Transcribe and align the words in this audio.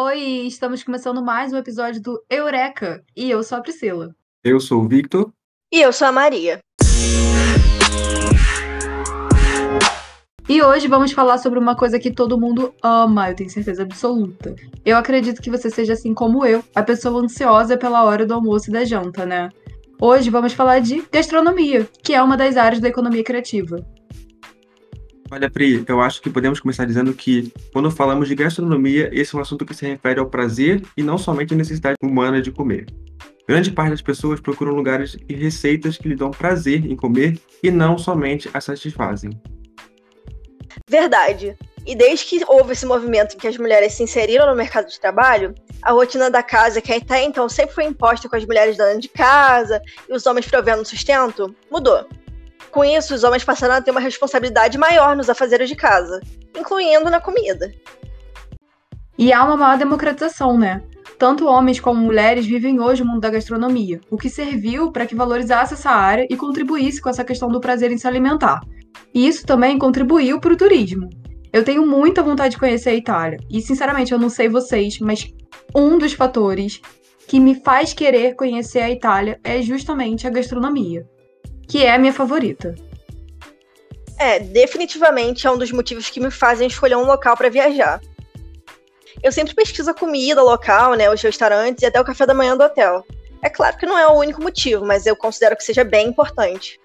Oi, 0.00 0.46
estamos 0.46 0.84
começando 0.84 1.20
mais 1.20 1.52
um 1.52 1.56
episódio 1.56 2.00
do 2.00 2.22
Eureka 2.30 3.02
e 3.16 3.28
eu 3.28 3.42
sou 3.42 3.58
a 3.58 3.60
Priscila. 3.60 4.14
Eu 4.44 4.60
sou 4.60 4.84
o 4.84 4.88
Victor. 4.88 5.32
E 5.74 5.80
eu 5.80 5.92
sou 5.92 6.06
a 6.06 6.12
Maria. 6.12 6.60
E 10.48 10.62
hoje 10.62 10.86
vamos 10.86 11.10
falar 11.10 11.38
sobre 11.38 11.58
uma 11.58 11.74
coisa 11.74 11.98
que 11.98 12.12
todo 12.12 12.38
mundo 12.38 12.72
ama, 12.80 13.28
eu 13.28 13.34
tenho 13.34 13.50
certeza 13.50 13.82
absoluta. 13.82 14.54
Eu 14.84 14.96
acredito 14.96 15.42
que 15.42 15.50
você 15.50 15.68
seja 15.68 15.94
assim 15.94 16.14
como 16.14 16.46
eu, 16.46 16.62
a 16.76 16.82
pessoa 16.84 17.20
ansiosa 17.20 17.76
pela 17.76 18.04
hora 18.04 18.24
do 18.24 18.34
almoço 18.34 18.70
e 18.70 18.72
da 18.72 18.84
janta, 18.84 19.26
né? 19.26 19.48
Hoje 20.00 20.30
vamos 20.30 20.52
falar 20.52 20.78
de 20.78 21.02
gastronomia, 21.10 21.88
que 22.04 22.14
é 22.14 22.22
uma 22.22 22.36
das 22.36 22.56
áreas 22.56 22.80
da 22.80 22.86
economia 22.86 23.24
criativa. 23.24 23.84
Olha, 25.30 25.50
Pri, 25.50 25.84
eu 25.86 26.00
acho 26.00 26.22
que 26.22 26.30
podemos 26.30 26.58
começar 26.58 26.86
dizendo 26.86 27.12
que, 27.12 27.52
quando 27.70 27.90
falamos 27.90 28.28
de 28.28 28.34
gastronomia, 28.34 29.10
esse 29.12 29.34
é 29.34 29.38
um 29.38 29.42
assunto 29.42 29.66
que 29.66 29.74
se 29.74 29.86
refere 29.86 30.18
ao 30.18 30.26
prazer 30.26 30.82
e 30.96 31.02
não 31.02 31.18
somente 31.18 31.52
à 31.52 31.56
necessidade 31.56 31.96
humana 32.02 32.40
de 32.40 32.50
comer. 32.50 32.86
Grande 33.46 33.70
parte 33.70 33.90
das 33.90 34.02
pessoas 34.02 34.40
procuram 34.40 34.72
lugares 34.72 35.18
e 35.28 35.34
receitas 35.34 35.98
que 35.98 36.08
lhe 36.08 36.16
dão 36.16 36.30
prazer 36.30 36.84
em 36.84 36.96
comer 36.96 37.38
e 37.62 37.70
não 37.70 37.98
somente 37.98 38.48
a 38.54 38.60
satisfazem. 38.60 39.30
Verdade. 40.88 41.56
E 41.86 41.94
desde 41.94 42.24
que 42.24 42.44
houve 42.46 42.72
esse 42.72 42.86
movimento 42.86 43.34
em 43.34 43.38
que 43.38 43.48
as 43.48 43.56
mulheres 43.56 43.94
se 43.94 44.02
inseriram 44.02 44.46
no 44.46 44.54
mercado 44.54 44.88
de 44.88 44.98
trabalho, 44.98 45.54
a 45.82 45.92
rotina 45.92 46.30
da 46.30 46.42
casa, 46.42 46.80
que 46.80 46.92
até 46.92 47.22
então 47.22 47.48
sempre 47.48 47.74
foi 47.74 47.84
imposta 47.84 48.28
com 48.28 48.36
as 48.36 48.44
mulheres 48.44 48.76
dando 48.76 49.00
de 49.00 49.08
casa 49.08 49.80
e 50.08 50.12
os 50.14 50.26
homens 50.26 50.46
provendo 50.46 50.84
sustento, 50.84 51.54
mudou. 51.70 52.06
Com 52.70 52.84
isso, 52.84 53.14
os 53.14 53.24
homens 53.24 53.44
passaram 53.44 53.74
a 53.74 53.82
ter 53.82 53.90
uma 53.90 54.00
responsabilidade 54.00 54.78
maior 54.78 55.16
nos 55.16 55.30
afazeres 55.30 55.68
de 55.68 55.76
casa, 55.76 56.20
incluindo 56.56 57.10
na 57.10 57.20
comida. 57.20 57.72
E 59.16 59.32
há 59.32 59.44
uma 59.44 59.56
maior 59.56 59.78
democratização, 59.78 60.56
né? 60.56 60.82
Tanto 61.18 61.46
homens 61.46 61.80
como 61.80 62.00
mulheres 62.00 62.46
vivem 62.46 62.78
hoje 62.80 63.02
o 63.02 63.06
mundo 63.06 63.20
da 63.20 63.30
gastronomia, 63.30 64.00
o 64.08 64.16
que 64.16 64.30
serviu 64.30 64.92
para 64.92 65.06
que 65.06 65.16
valorizasse 65.16 65.74
essa 65.74 65.90
área 65.90 66.26
e 66.30 66.36
contribuísse 66.36 67.00
com 67.00 67.08
essa 67.08 67.24
questão 67.24 67.48
do 67.48 67.60
prazer 67.60 67.90
em 67.90 67.98
se 67.98 68.06
alimentar. 68.06 68.60
E 69.12 69.26
isso 69.26 69.44
também 69.44 69.78
contribuiu 69.78 70.38
para 70.38 70.52
o 70.52 70.56
turismo. 70.56 71.08
Eu 71.52 71.64
tenho 71.64 71.84
muita 71.84 72.22
vontade 72.22 72.52
de 72.52 72.60
conhecer 72.60 72.90
a 72.90 72.94
Itália. 72.94 73.38
E, 73.50 73.60
sinceramente, 73.60 74.12
eu 74.12 74.18
não 74.18 74.28
sei 74.28 74.48
vocês, 74.48 75.00
mas 75.00 75.32
um 75.74 75.98
dos 75.98 76.12
fatores 76.12 76.80
que 77.26 77.40
me 77.40 77.56
faz 77.56 77.92
querer 77.92 78.36
conhecer 78.36 78.80
a 78.80 78.90
Itália 78.90 79.40
é 79.42 79.60
justamente 79.60 80.26
a 80.26 80.30
gastronomia, 80.30 81.04
que 81.68 81.84
é 81.84 81.94
a 81.94 81.98
minha 81.98 82.12
favorita. 82.12 82.74
É, 84.18 84.40
definitivamente 84.40 85.46
é 85.46 85.50
um 85.50 85.58
dos 85.58 85.70
motivos 85.70 86.10
que 86.10 86.18
me 86.18 86.30
fazem 86.30 86.66
escolher 86.66 86.96
um 86.96 87.06
local 87.06 87.36
para 87.36 87.48
viajar. 87.48 88.00
Eu 89.22 89.30
sempre 89.30 89.54
pesquiso 89.54 89.90
a 89.90 89.94
comida 89.94 90.42
local, 90.42 90.94
né, 90.94 91.10
os 91.10 91.22
restaurantes 91.22 91.82
e 91.82 91.86
até 91.86 92.00
o 92.00 92.04
café 92.04 92.26
da 92.26 92.34
manhã 92.34 92.56
do 92.56 92.64
hotel. 92.64 93.04
É 93.42 93.48
claro 93.48 93.76
que 93.76 93.86
não 93.86 93.96
é 93.96 94.06
o 94.08 94.18
único 94.18 94.42
motivo, 94.42 94.84
mas 94.84 95.06
eu 95.06 95.14
considero 95.14 95.56
que 95.56 95.62
seja 95.62 95.84
bem 95.84 96.08
importante. 96.08 96.80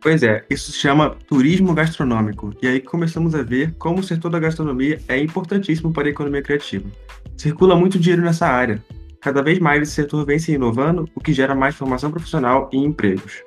Pois 0.00 0.22
é, 0.22 0.44
isso 0.50 0.72
se 0.72 0.78
chama 0.78 1.16
turismo 1.26 1.72
gastronômico, 1.72 2.52
e 2.60 2.66
aí 2.66 2.80
começamos 2.80 3.34
a 3.34 3.42
ver 3.42 3.74
como 3.78 4.00
o 4.00 4.02
setor 4.02 4.30
da 4.30 4.38
gastronomia 4.38 5.00
é 5.08 5.18
importantíssimo 5.18 5.92
para 5.92 6.08
a 6.08 6.10
economia 6.10 6.42
criativa. 6.42 6.90
Circula 7.36 7.74
muito 7.74 7.98
dinheiro 7.98 8.22
nessa 8.22 8.46
área. 8.46 8.84
Cada 9.20 9.42
vez 9.42 9.58
mais 9.58 9.82
esse 9.82 9.92
setor 9.92 10.26
vem 10.26 10.38
se 10.38 10.52
inovando, 10.52 11.08
o 11.14 11.20
que 11.20 11.32
gera 11.32 11.54
mais 11.54 11.74
formação 11.74 12.10
profissional 12.10 12.68
e 12.72 12.76
empregos. 12.76 13.42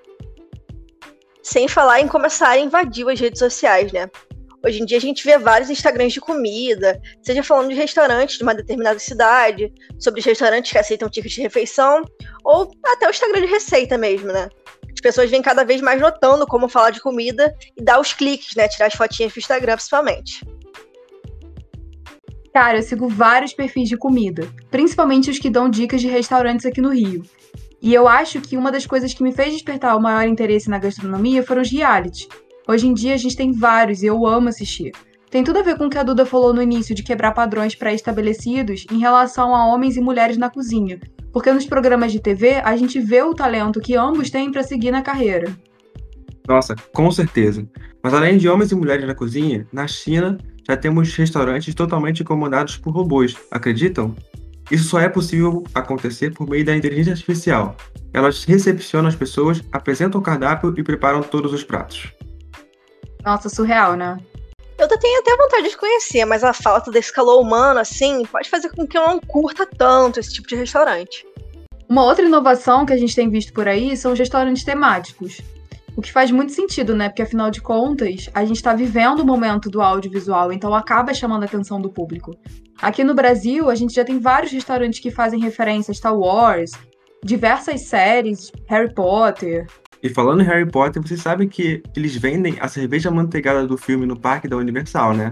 Sem 1.49 1.65
falar 1.65 2.01
em 2.01 2.09
começar 2.09 2.49
a 2.49 2.59
invadir 2.59 3.07
as 3.07 3.17
redes 3.21 3.39
sociais, 3.39 3.89
né? 3.93 4.09
Hoje 4.65 4.81
em 4.81 4.85
dia 4.85 4.97
a 4.97 5.01
gente 5.01 5.23
vê 5.23 5.37
vários 5.37 5.69
Instagrams 5.69 6.11
de 6.11 6.19
comida, 6.19 7.01
seja 7.21 7.41
falando 7.41 7.69
de 7.69 7.73
restaurantes 7.73 8.37
de 8.37 8.43
uma 8.43 8.53
determinada 8.53 8.99
cidade, 8.99 9.73
sobre 9.97 10.19
os 10.19 10.25
restaurantes 10.25 10.69
que 10.69 10.77
aceitam 10.77 11.07
tickets 11.07 11.35
de 11.35 11.41
refeição, 11.41 12.03
ou 12.43 12.69
até 12.85 13.07
o 13.07 13.11
Instagram 13.11 13.39
de 13.39 13.47
receita 13.47 13.97
mesmo, 13.97 14.27
né? 14.27 14.49
as 14.91 14.99
pessoas 14.99 15.31
vêm 15.31 15.41
cada 15.41 15.63
vez 15.63 15.79
mais 15.79 16.01
notando 16.01 16.45
como 16.45 16.67
falar 16.67 16.89
de 16.89 16.99
comida 16.99 17.55
e 17.77 17.81
dar 17.81 18.01
os 18.01 18.11
cliques, 18.11 18.53
né? 18.57 18.67
Tirar 18.67 18.87
as 18.87 18.95
fotinhas 18.95 19.31
do 19.31 19.39
Instagram, 19.39 19.75
principalmente. 19.75 20.45
Cara, 22.53 22.79
eu 22.79 22.83
sigo 22.83 23.07
vários 23.07 23.53
perfis 23.53 23.87
de 23.87 23.95
comida, 23.95 24.45
principalmente 24.69 25.29
os 25.29 25.39
que 25.39 25.49
dão 25.49 25.69
dicas 25.69 26.01
de 26.01 26.09
restaurantes 26.09 26.65
aqui 26.65 26.81
no 26.81 26.89
Rio. 26.89 27.23
E 27.81 27.93
eu 27.93 28.07
acho 28.07 28.41
que 28.41 28.57
uma 28.57 28.71
das 28.71 28.85
coisas 28.85 29.13
que 29.13 29.23
me 29.23 29.31
fez 29.31 29.53
despertar 29.53 29.95
o 29.95 30.01
maior 30.01 30.27
interesse 30.27 30.69
na 30.69 30.79
gastronomia 30.79 31.43
foram 31.43 31.61
os 31.61 31.71
reality. 31.71 32.27
Hoje 32.67 32.87
em 32.87 32.93
dia 32.93 33.13
a 33.13 33.17
gente 33.17 33.35
tem 33.35 33.51
vários 33.51 34.01
e 34.01 34.07
eu 34.07 34.25
amo 34.25 34.49
assistir. 34.49 34.91
Tem 35.29 35.43
tudo 35.43 35.59
a 35.59 35.61
ver 35.61 35.77
com 35.77 35.85
o 35.85 35.89
que 35.89 35.97
a 35.97 36.03
Duda 36.03 36.25
falou 36.25 36.53
no 36.53 36.61
início 36.61 36.95
de 36.95 37.03
quebrar 37.03 37.33
padrões 37.33 37.75
pré-estabelecidos 37.75 38.85
em 38.91 38.99
relação 38.99 39.53
a 39.53 39.67
homens 39.67 39.97
e 39.97 40.01
mulheres 40.01 40.37
na 40.37 40.49
cozinha, 40.49 40.99
porque 41.31 41.51
nos 41.51 41.65
programas 41.65 42.11
de 42.11 42.19
TV 42.19 42.55
a 42.63 42.75
gente 42.77 42.99
vê 42.99 43.21
o 43.21 43.33
talento 43.33 43.79
que 43.79 43.95
ambos 43.95 44.29
têm 44.29 44.51
para 44.51 44.63
seguir 44.63 44.89
na 44.89 45.01
carreira. 45.01 45.53
Nossa, 46.47 46.75
com 46.93 47.11
certeza. 47.11 47.67
Mas 48.01 48.13
além 48.13 48.37
de 48.37 48.47
homens 48.47 48.71
e 48.71 48.75
mulheres 48.75 49.05
na 49.05 49.13
cozinha, 49.13 49.67
na 49.71 49.85
China 49.85 50.37
já 50.67 50.77
temos 50.77 51.13
restaurantes 51.13 51.75
totalmente 51.75 52.23
comandados 52.23 52.77
por 52.77 52.91
robôs, 52.91 53.35
acreditam? 53.51 54.15
Isso 54.69 54.89
só 54.89 54.99
é 54.99 55.07
possível 55.07 55.63
acontecer 55.73 56.33
por 56.33 56.47
meio 56.49 56.65
da 56.65 56.75
inteligência 56.75 57.13
artificial. 57.13 57.75
Elas 58.13 58.43
recepcionam 58.43 59.07
as 59.07 59.15
pessoas, 59.15 59.61
apresentam 59.71 60.19
o 60.19 60.23
cardápio 60.23 60.73
e 60.77 60.83
preparam 60.83 61.21
todos 61.21 61.53
os 61.53 61.63
pratos. 61.63 62.11
Nossa, 63.23 63.49
surreal, 63.49 63.95
né? 63.95 64.17
Eu 64.77 64.87
tenho 64.87 65.19
até 65.19 65.35
vontade 65.35 65.69
de 65.69 65.77
conhecer, 65.77 66.23
mas 66.25 66.43
a 66.43 66.53
falta 66.53 66.91
desse 66.91 67.11
calor 67.11 67.41
humano, 67.41 67.79
assim, 67.79 68.23
pode 68.25 68.49
fazer 68.49 68.69
com 68.69 68.85
que 68.85 68.97
eu 68.97 69.07
não 69.07 69.19
curta 69.19 69.65
tanto 69.65 70.19
esse 70.19 70.33
tipo 70.33 70.47
de 70.47 70.55
restaurante. 70.55 71.25
Uma 71.89 72.03
outra 72.03 72.25
inovação 72.25 72.85
que 72.85 72.93
a 72.93 72.97
gente 72.97 73.15
tem 73.15 73.29
visto 73.29 73.53
por 73.53 73.67
aí 73.67 73.97
são 73.97 74.11
os 74.11 74.19
restaurantes 74.19 74.63
temáticos. 74.63 75.41
O 75.95 76.01
que 76.01 76.11
faz 76.11 76.29
muito 76.29 76.51
sentido, 76.51 76.95
né? 76.95 77.09
Porque 77.09 77.23
afinal 77.23 77.49
de 77.49 77.59
contas, 77.59 78.29
a 78.33 78.45
gente 78.45 78.57
está 78.57 78.75
vivendo 78.75 79.21
o 79.21 79.25
momento 79.25 79.69
do 79.69 79.81
audiovisual, 79.81 80.53
então 80.53 80.75
acaba 80.75 81.13
chamando 81.13 81.43
a 81.43 81.45
atenção 81.45 81.81
do 81.81 81.89
público. 81.89 82.37
Aqui 82.81 83.03
no 83.03 83.15
Brasil, 83.15 83.69
a 83.69 83.75
gente 83.75 83.93
já 83.93 84.05
tem 84.05 84.19
vários 84.19 84.51
restaurantes 84.51 84.99
que 84.99 85.09
fazem 85.09 85.39
referência 85.39 85.91
a 85.91 85.95
Star 85.95 86.15
Wars, 86.15 86.71
diversas 87.23 87.81
séries, 87.81 88.51
Harry 88.67 88.93
Potter. 88.93 89.65
E 90.01 90.09
falando 90.09 90.41
em 90.41 90.45
Harry 90.45 90.69
Potter, 90.69 91.01
vocês 91.01 91.21
sabem 91.21 91.49
que 91.49 91.81
eles 91.95 92.15
vendem 92.15 92.55
a 92.59 92.67
cerveja 92.67 93.09
manteigada 93.09 93.65
do 93.65 93.77
filme 93.77 94.05
no 94.05 94.19
parque 94.19 94.47
da 94.47 94.55
Universal, 94.55 95.13
né? 95.13 95.31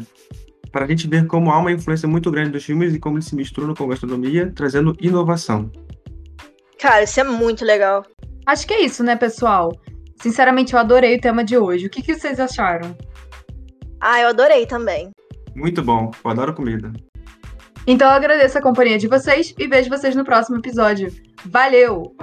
Para 0.72 0.86
a 0.86 0.88
gente 0.88 1.08
ver 1.08 1.28
como 1.28 1.52
há 1.52 1.60
uma 1.60 1.72
influência 1.72 2.08
muito 2.08 2.32
grande 2.32 2.50
dos 2.50 2.66
filmes 2.66 2.94
e 2.94 3.00
como 3.00 3.18
eles 3.18 3.28
se 3.28 3.36
misturam 3.36 3.76
com 3.76 3.84
a 3.84 3.88
gastronomia, 3.90 4.52
trazendo 4.54 4.96
inovação. 5.00 5.72
Cara, 6.80 7.04
isso 7.04 7.20
é 7.20 7.24
muito 7.24 7.64
legal. 7.64 8.04
Acho 8.46 8.68
que 8.68 8.74
é 8.74 8.82
isso, 8.82 9.04
né, 9.04 9.16
pessoal? 9.16 9.72
Sinceramente, 10.22 10.74
eu 10.74 10.80
adorei 10.80 11.16
o 11.16 11.22
tema 11.22 11.44
de 11.44 11.58
hoje. 11.58 11.86
O 11.86 11.90
que, 11.90 12.02
que 12.02 12.16
vocês 12.16 12.40
acharam? 12.40 12.98
Ah, 14.02 14.20
eu 14.22 14.30
adorei 14.30 14.66
também. 14.66 15.12
Muito 15.56 15.82
bom, 15.82 16.12
eu 16.24 16.32
adoro 16.32 16.54
comida. 16.54 16.92
Então 17.88 18.08
eu 18.08 18.14
agradeço 18.14 18.58
a 18.58 18.62
companhia 18.62 18.98
de 18.98 19.08
vocês 19.08 19.54
e 19.58 19.68
vejo 19.68 19.90
vocês 19.90 20.16
no 20.16 20.26
próximo 20.26 20.58
episódio. 20.58 21.14
Valeu! 21.46 22.16